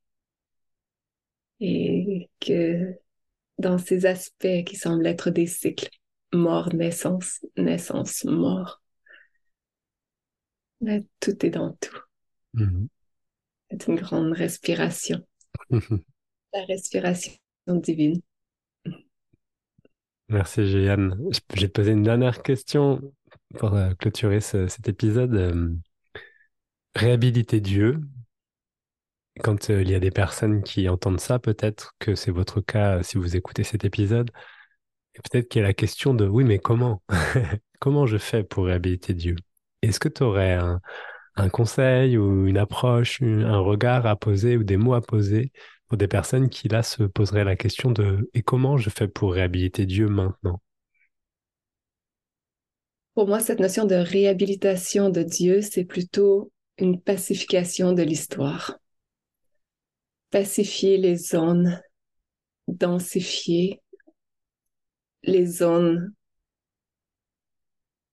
[1.62, 2.96] Et que
[3.58, 5.90] dans ces aspects qui semblent être des cycles,
[6.34, 8.82] mort, naissance, naissance, mort,
[11.22, 11.98] tout est dans tout.
[12.56, 12.88] Mm-hmm.
[13.72, 15.26] C'est une grande respiration.
[15.70, 17.32] La respiration
[17.68, 18.22] divine.
[20.34, 21.16] Merci, Jeanne.
[21.54, 23.14] J'ai posé une dernière question
[23.60, 25.36] pour euh, clôturer cet épisode.
[25.36, 25.70] Euh,
[26.96, 28.02] réhabiliter Dieu.
[29.44, 33.04] Quand euh, il y a des personnes qui entendent ça, peut-être que c'est votre cas
[33.04, 34.32] si vous écoutez cet épisode.
[35.14, 37.04] Peut-être qu'il y a la question de oui, mais comment?
[37.80, 39.36] Comment je fais pour réhabiliter Dieu?
[39.84, 40.82] Est-ce que tu aurais un,
[41.36, 45.52] un conseil ou une approche, un regard à poser ou des mots à poser
[45.98, 49.86] des personnes qui là se poseraient la question de et comment je fais pour réhabiliter
[49.86, 50.62] Dieu maintenant?
[53.14, 58.80] Pour moi, cette notion de réhabilitation de Dieu, c'est plutôt une pacification de l'histoire.
[60.32, 61.80] Pacifier les zones,
[62.68, 63.82] densifier
[65.22, 66.14] les zones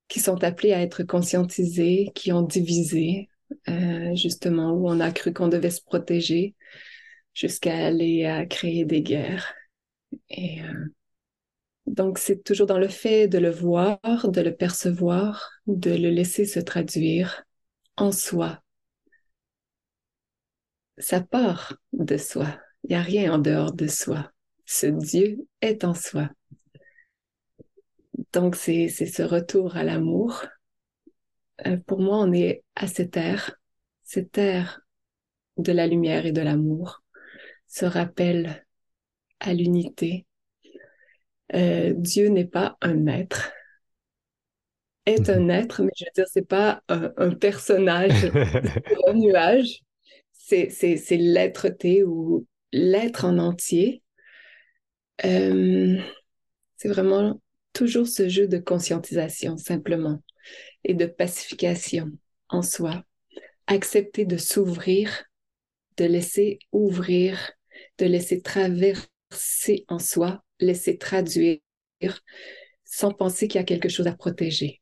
[0.09, 3.31] qui sont appelés à être conscientisés, qui ont divisé,
[3.69, 6.55] euh, justement, où on a cru qu'on devait se protéger
[7.41, 9.55] jusqu'à aller à créer des guerres.
[10.29, 10.93] Et euh,
[11.87, 16.45] donc, c'est toujours dans le fait de le voir, de le percevoir, de le laisser
[16.45, 17.45] se traduire
[17.97, 18.63] en soi.
[20.99, 22.59] Ça part de soi.
[22.85, 24.31] Il n'y a rien en dehors de soi.
[24.67, 26.29] Ce Dieu est en soi.
[28.35, 30.45] Donc, c'est ce retour à l'amour.
[31.67, 33.57] Euh, pour moi, on est à cette ère,
[34.03, 34.83] cette ère
[35.57, 37.00] de la lumière et de l'amour,
[37.71, 38.67] ce rappel
[39.39, 40.27] à l'unité.
[41.55, 43.53] Euh, Dieu n'est pas un être,
[45.07, 45.51] est un mhm.
[45.51, 48.31] être, mais je veux dire, c'est pas un, personnage,
[49.09, 49.83] un nuage,
[50.33, 50.69] c'est
[51.13, 54.03] l'être-té ou l'être en entier.
[55.25, 55.97] Euh,
[56.77, 57.41] c'est vraiment
[57.73, 60.23] toujours ce jeu de conscientisation simplement
[60.83, 62.11] et de pacification
[62.49, 63.05] en soi.
[63.69, 65.25] Accepter de s'ouvrir,
[65.99, 67.53] de laisser ouvrir,
[68.01, 71.59] de laisser traverser en soi, laisser traduire
[72.85, 74.81] sans penser qu'il y a quelque chose à protéger.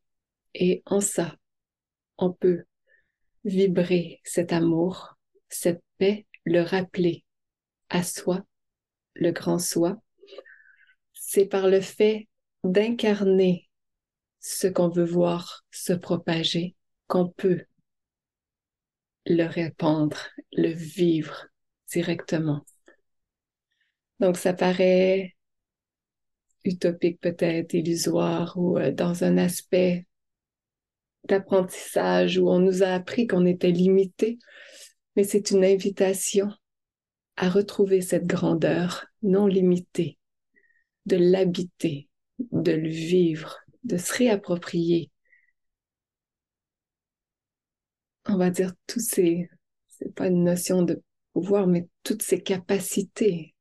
[0.54, 1.36] Et en ça,
[2.16, 2.64] on peut
[3.44, 7.24] vibrer cet amour, cette paix, le rappeler
[7.90, 8.44] à soi,
[9.14, 10.00] le grand soi.
[11.12, 12.28] C'est par le fait
[12.62, 13.68] d'incarner
[14.40, 16.76] ce qu'on veut voir se propager,
[17.08, 17.64] qu'on peut
[19.26, 21.46] le répandre, le vivre
[21.90, 22.64] directement.
[24.20, 25.36] Donc ça paraît
[26.64, 30.06] utopique peut-être, illusoire ou euh, dans un aspect
[31.24, 34.38] d'apprentissage où on nous a appris qu'on était limité,
[35.16, 36.48] mais c'est une invitation
[37.36, 40.18] à retrouver cette grandeur non limitée,
[41.06, 42.08] de l'habiter,
[42.38, 45.10] de le vivre, de se réapproprier.
[48.26, 49.48] On va dire tous ces,
[49.88, 51.02] c'est pas une notion de
[51.32, 53.54] pouvoir, mais toutes ces capacités.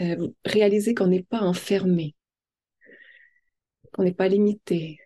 [0.00, 2.14] Euh, réaliser qu'on n'est pas enfermé,
[3.92, 4.98] qu'on n'est pas limité,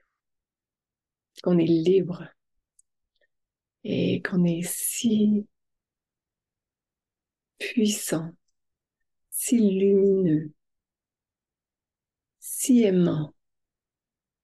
[1.43, 2.27] qu'on est libre
[3.85, 5.47] et qu'on est si
[7.59, 8.33] puissant,
[9.31, 10.53] si lumineux,
[12.41, 13.35] si aimant,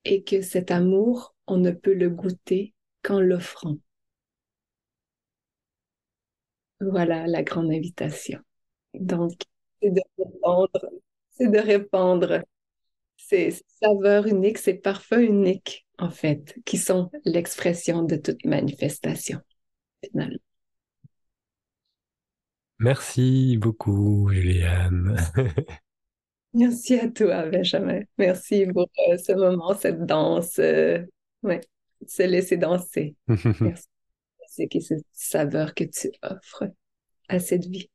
[0.04, 3.76] et que cet amour, on ne peut le goûter qu'en l'offrant.
[6.80, 8.40] Voilà la grande invitation.
[8.94, 9.42] Donc,
[9.80, 10.90] c'est de répandre,
[11.30, 12.40] c'est de répandre
[13.16, 19.40] ces saveurs uniques, ces parfums uniques, en fait, qui sont l'expression de toute manifestation,
[20.04, 20.38] finalement.
[22.78, 25.16] Merci beaucoup, Juliane.
[26.54, 28.02] Merci à toi, Benjamin.
[28.16, 30.58] Merci pour euh, ce moment, cette danse.
[30.60, 31.02] Euh,
[31.42, 31.60] ouais,
[32.06, 33.16] se laisser danser.
[33.60, 33.88] Merci.
[34.46, 36.64] C'est cette saveur que tu offres
[37.28, 37.90] à cette vie.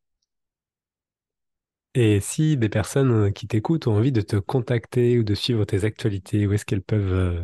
[1.95, 5.83] Et si des personnes qui t'écoutent ont envie de te contacter ou de suivre tes
[5.83, 7.43] actualités, où est-ce qu'elles peuvent euh,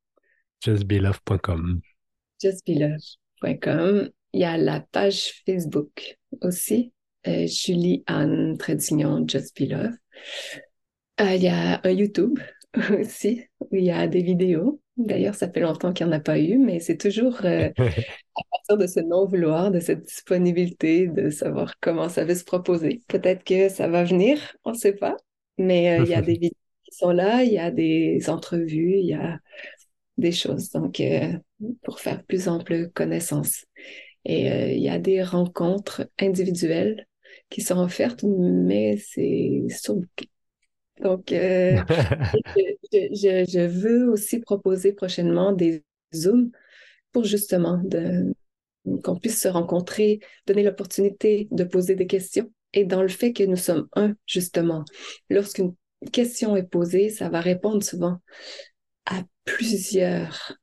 [0.61, 1.81] Justbelove.com.
[2.41, 4.09] Justbelove.com.
[4.33, 6.91] Il y a la page Facebook aussi,
[7.27, 9.89] euh, Julie Anne Trédignon Just Be euh,
[11.35, 12.39] il y a un YouTube
[12.99, 14.81] aussi, où il y a des vidéos.
[14.97, 18.41] D'ailleurs, ça fait longtemps qu'il n'y en a pas eu, mais c'est toujours euh, à
[18.51, 23.01] partir de ce non-vouloir, de cette disponibilité, de savoir comment ça va se proposer.
[23.07, 25.15] Peut-être que ça va venir, on ne sait pas,
[25.57, 26.51] mais euh, il y a des vidéos
[26.83, 29.39] qui sont là, il y a des entrevues, il y a
[30.17, 31.01] des choses, donc
[31.83, 33.65] pour faire plus ample connaissance.
[34.25, 37.07] Et il y a des rencontres individuelles
[37.49, 39.95] qui sont offertes, mais c'est sur
[40.99, 41.77] donc, euh,
[42.91, 45.83] je, je, veux aussi proposer prochainement des
[46.13, 46.51] Zooms
[47.11, 47.81] pour justement
[49.03, 52.51] qu'on puisse se rencontrer, donner l'opportunité de poser des questions.
[52.73, 54.83] Et dans le fait que nous sommes un, justement,
[55.29, 55.73] lorsqu'une
[56.11, 58.17] question est posée, ça va répondre souvent
[59.05, 60.53] à plusieurs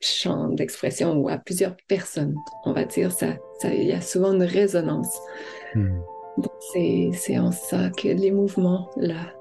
[0.00, 2.34] champs d'expression ou à plusieurs personnes,
[2.64, 3.12] on va dire.
[3.12, 5.18] Ça, ça, il y a souvent une résonance.
[5.74, 5.98] Hmm.
[6.38, 6.52] Donc,
[7.12, 9.34] c'est en ça que les mouvements, là,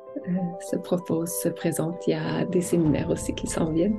[0.59, 2.05] se propose, se présente.
[2.07, 3.97] Il y a des séminaires aussi qui s'en viennent.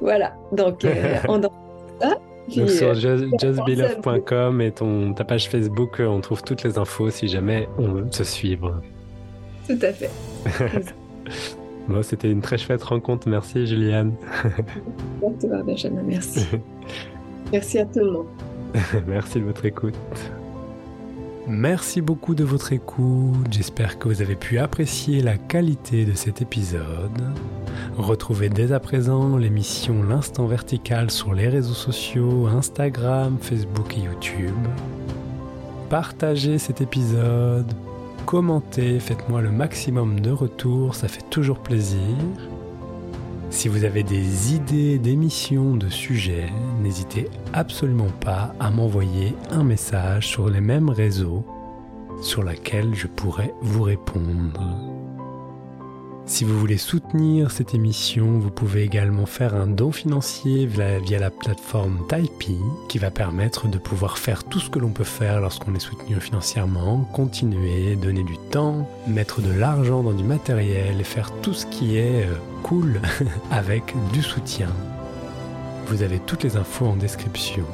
[0.00, 1.48] Voilà, donc euh, on a
[2.00, 2.18] ça.
[2.56, 7.28] donc sur euh, justbelove.com et ton, ta page Facebook, on trouve toutes les infos si
[7.28, 8.80] jamais on veut se suivre.
[9.66, 10.10] Tout à fait.
[11.88, 13.28] bon, c'était une très chouette rencontre.
[13.28, 14.14] Merci, Juliane.
[15.66, 16.02] Benjamin.
[16.02, 16.46] Merci.
[17.52, 18.26] Merci à tout le monde.
[19.06, 19.94] Merci de votre écoute.
[21.48, 26.42] Merci beaucoup de votre écoute, j'espère que vous avez pu apprécier la qualité de cet
[26.42, 27.22] épisode.
[27.96, 34.54] Retrouvez dès à présent l'émission L'Instant Vertical sur les réseaux sociaux, Instagram, Facebook et YouTube.
[35.88, 37.72] Partagez cet épisode,
[38.26, 41.98] commentez, faites-moi le maximum de retours, ça fait toujours plaisir.
[43.50, 50.28] Si vous avez des idées d'émissions, de sujets, n'hésitez absolument pas à m'envoyer un message
[50.28, 51.44] sur les mêmes réseaux
[52.20, 54.87] sur lesquels je pourrais vous répondre.
[56.28, 61.30] Si vous voulez soutenir cette émission, vous pouvez également faire un don financier via, la
[61.30, 65.74] plateforme Typee qui va permettre de pouvoir faire tout ce que l'on peut faire lorsqu'on
[65.74, 71.32] est soutenu financièrement, continuer, donner du temps, mettre de l'argent dans du matériel et faire
[71.40, 73.00] tout ce qui est euh, cool
[73.50, 74.68] avec du soutien.
[75.86, 77.64] Vous avez toutes les infos en description.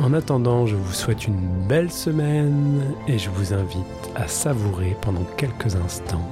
[0.00, 3.84] En attendant, je vous souhaite une belle semaine et je vous invite
[4.14, 6.26] à savourer pendant quelques instants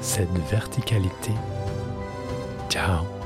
[0.00, 1.32] cette verticalité.
[2.68, 3.19] Ciao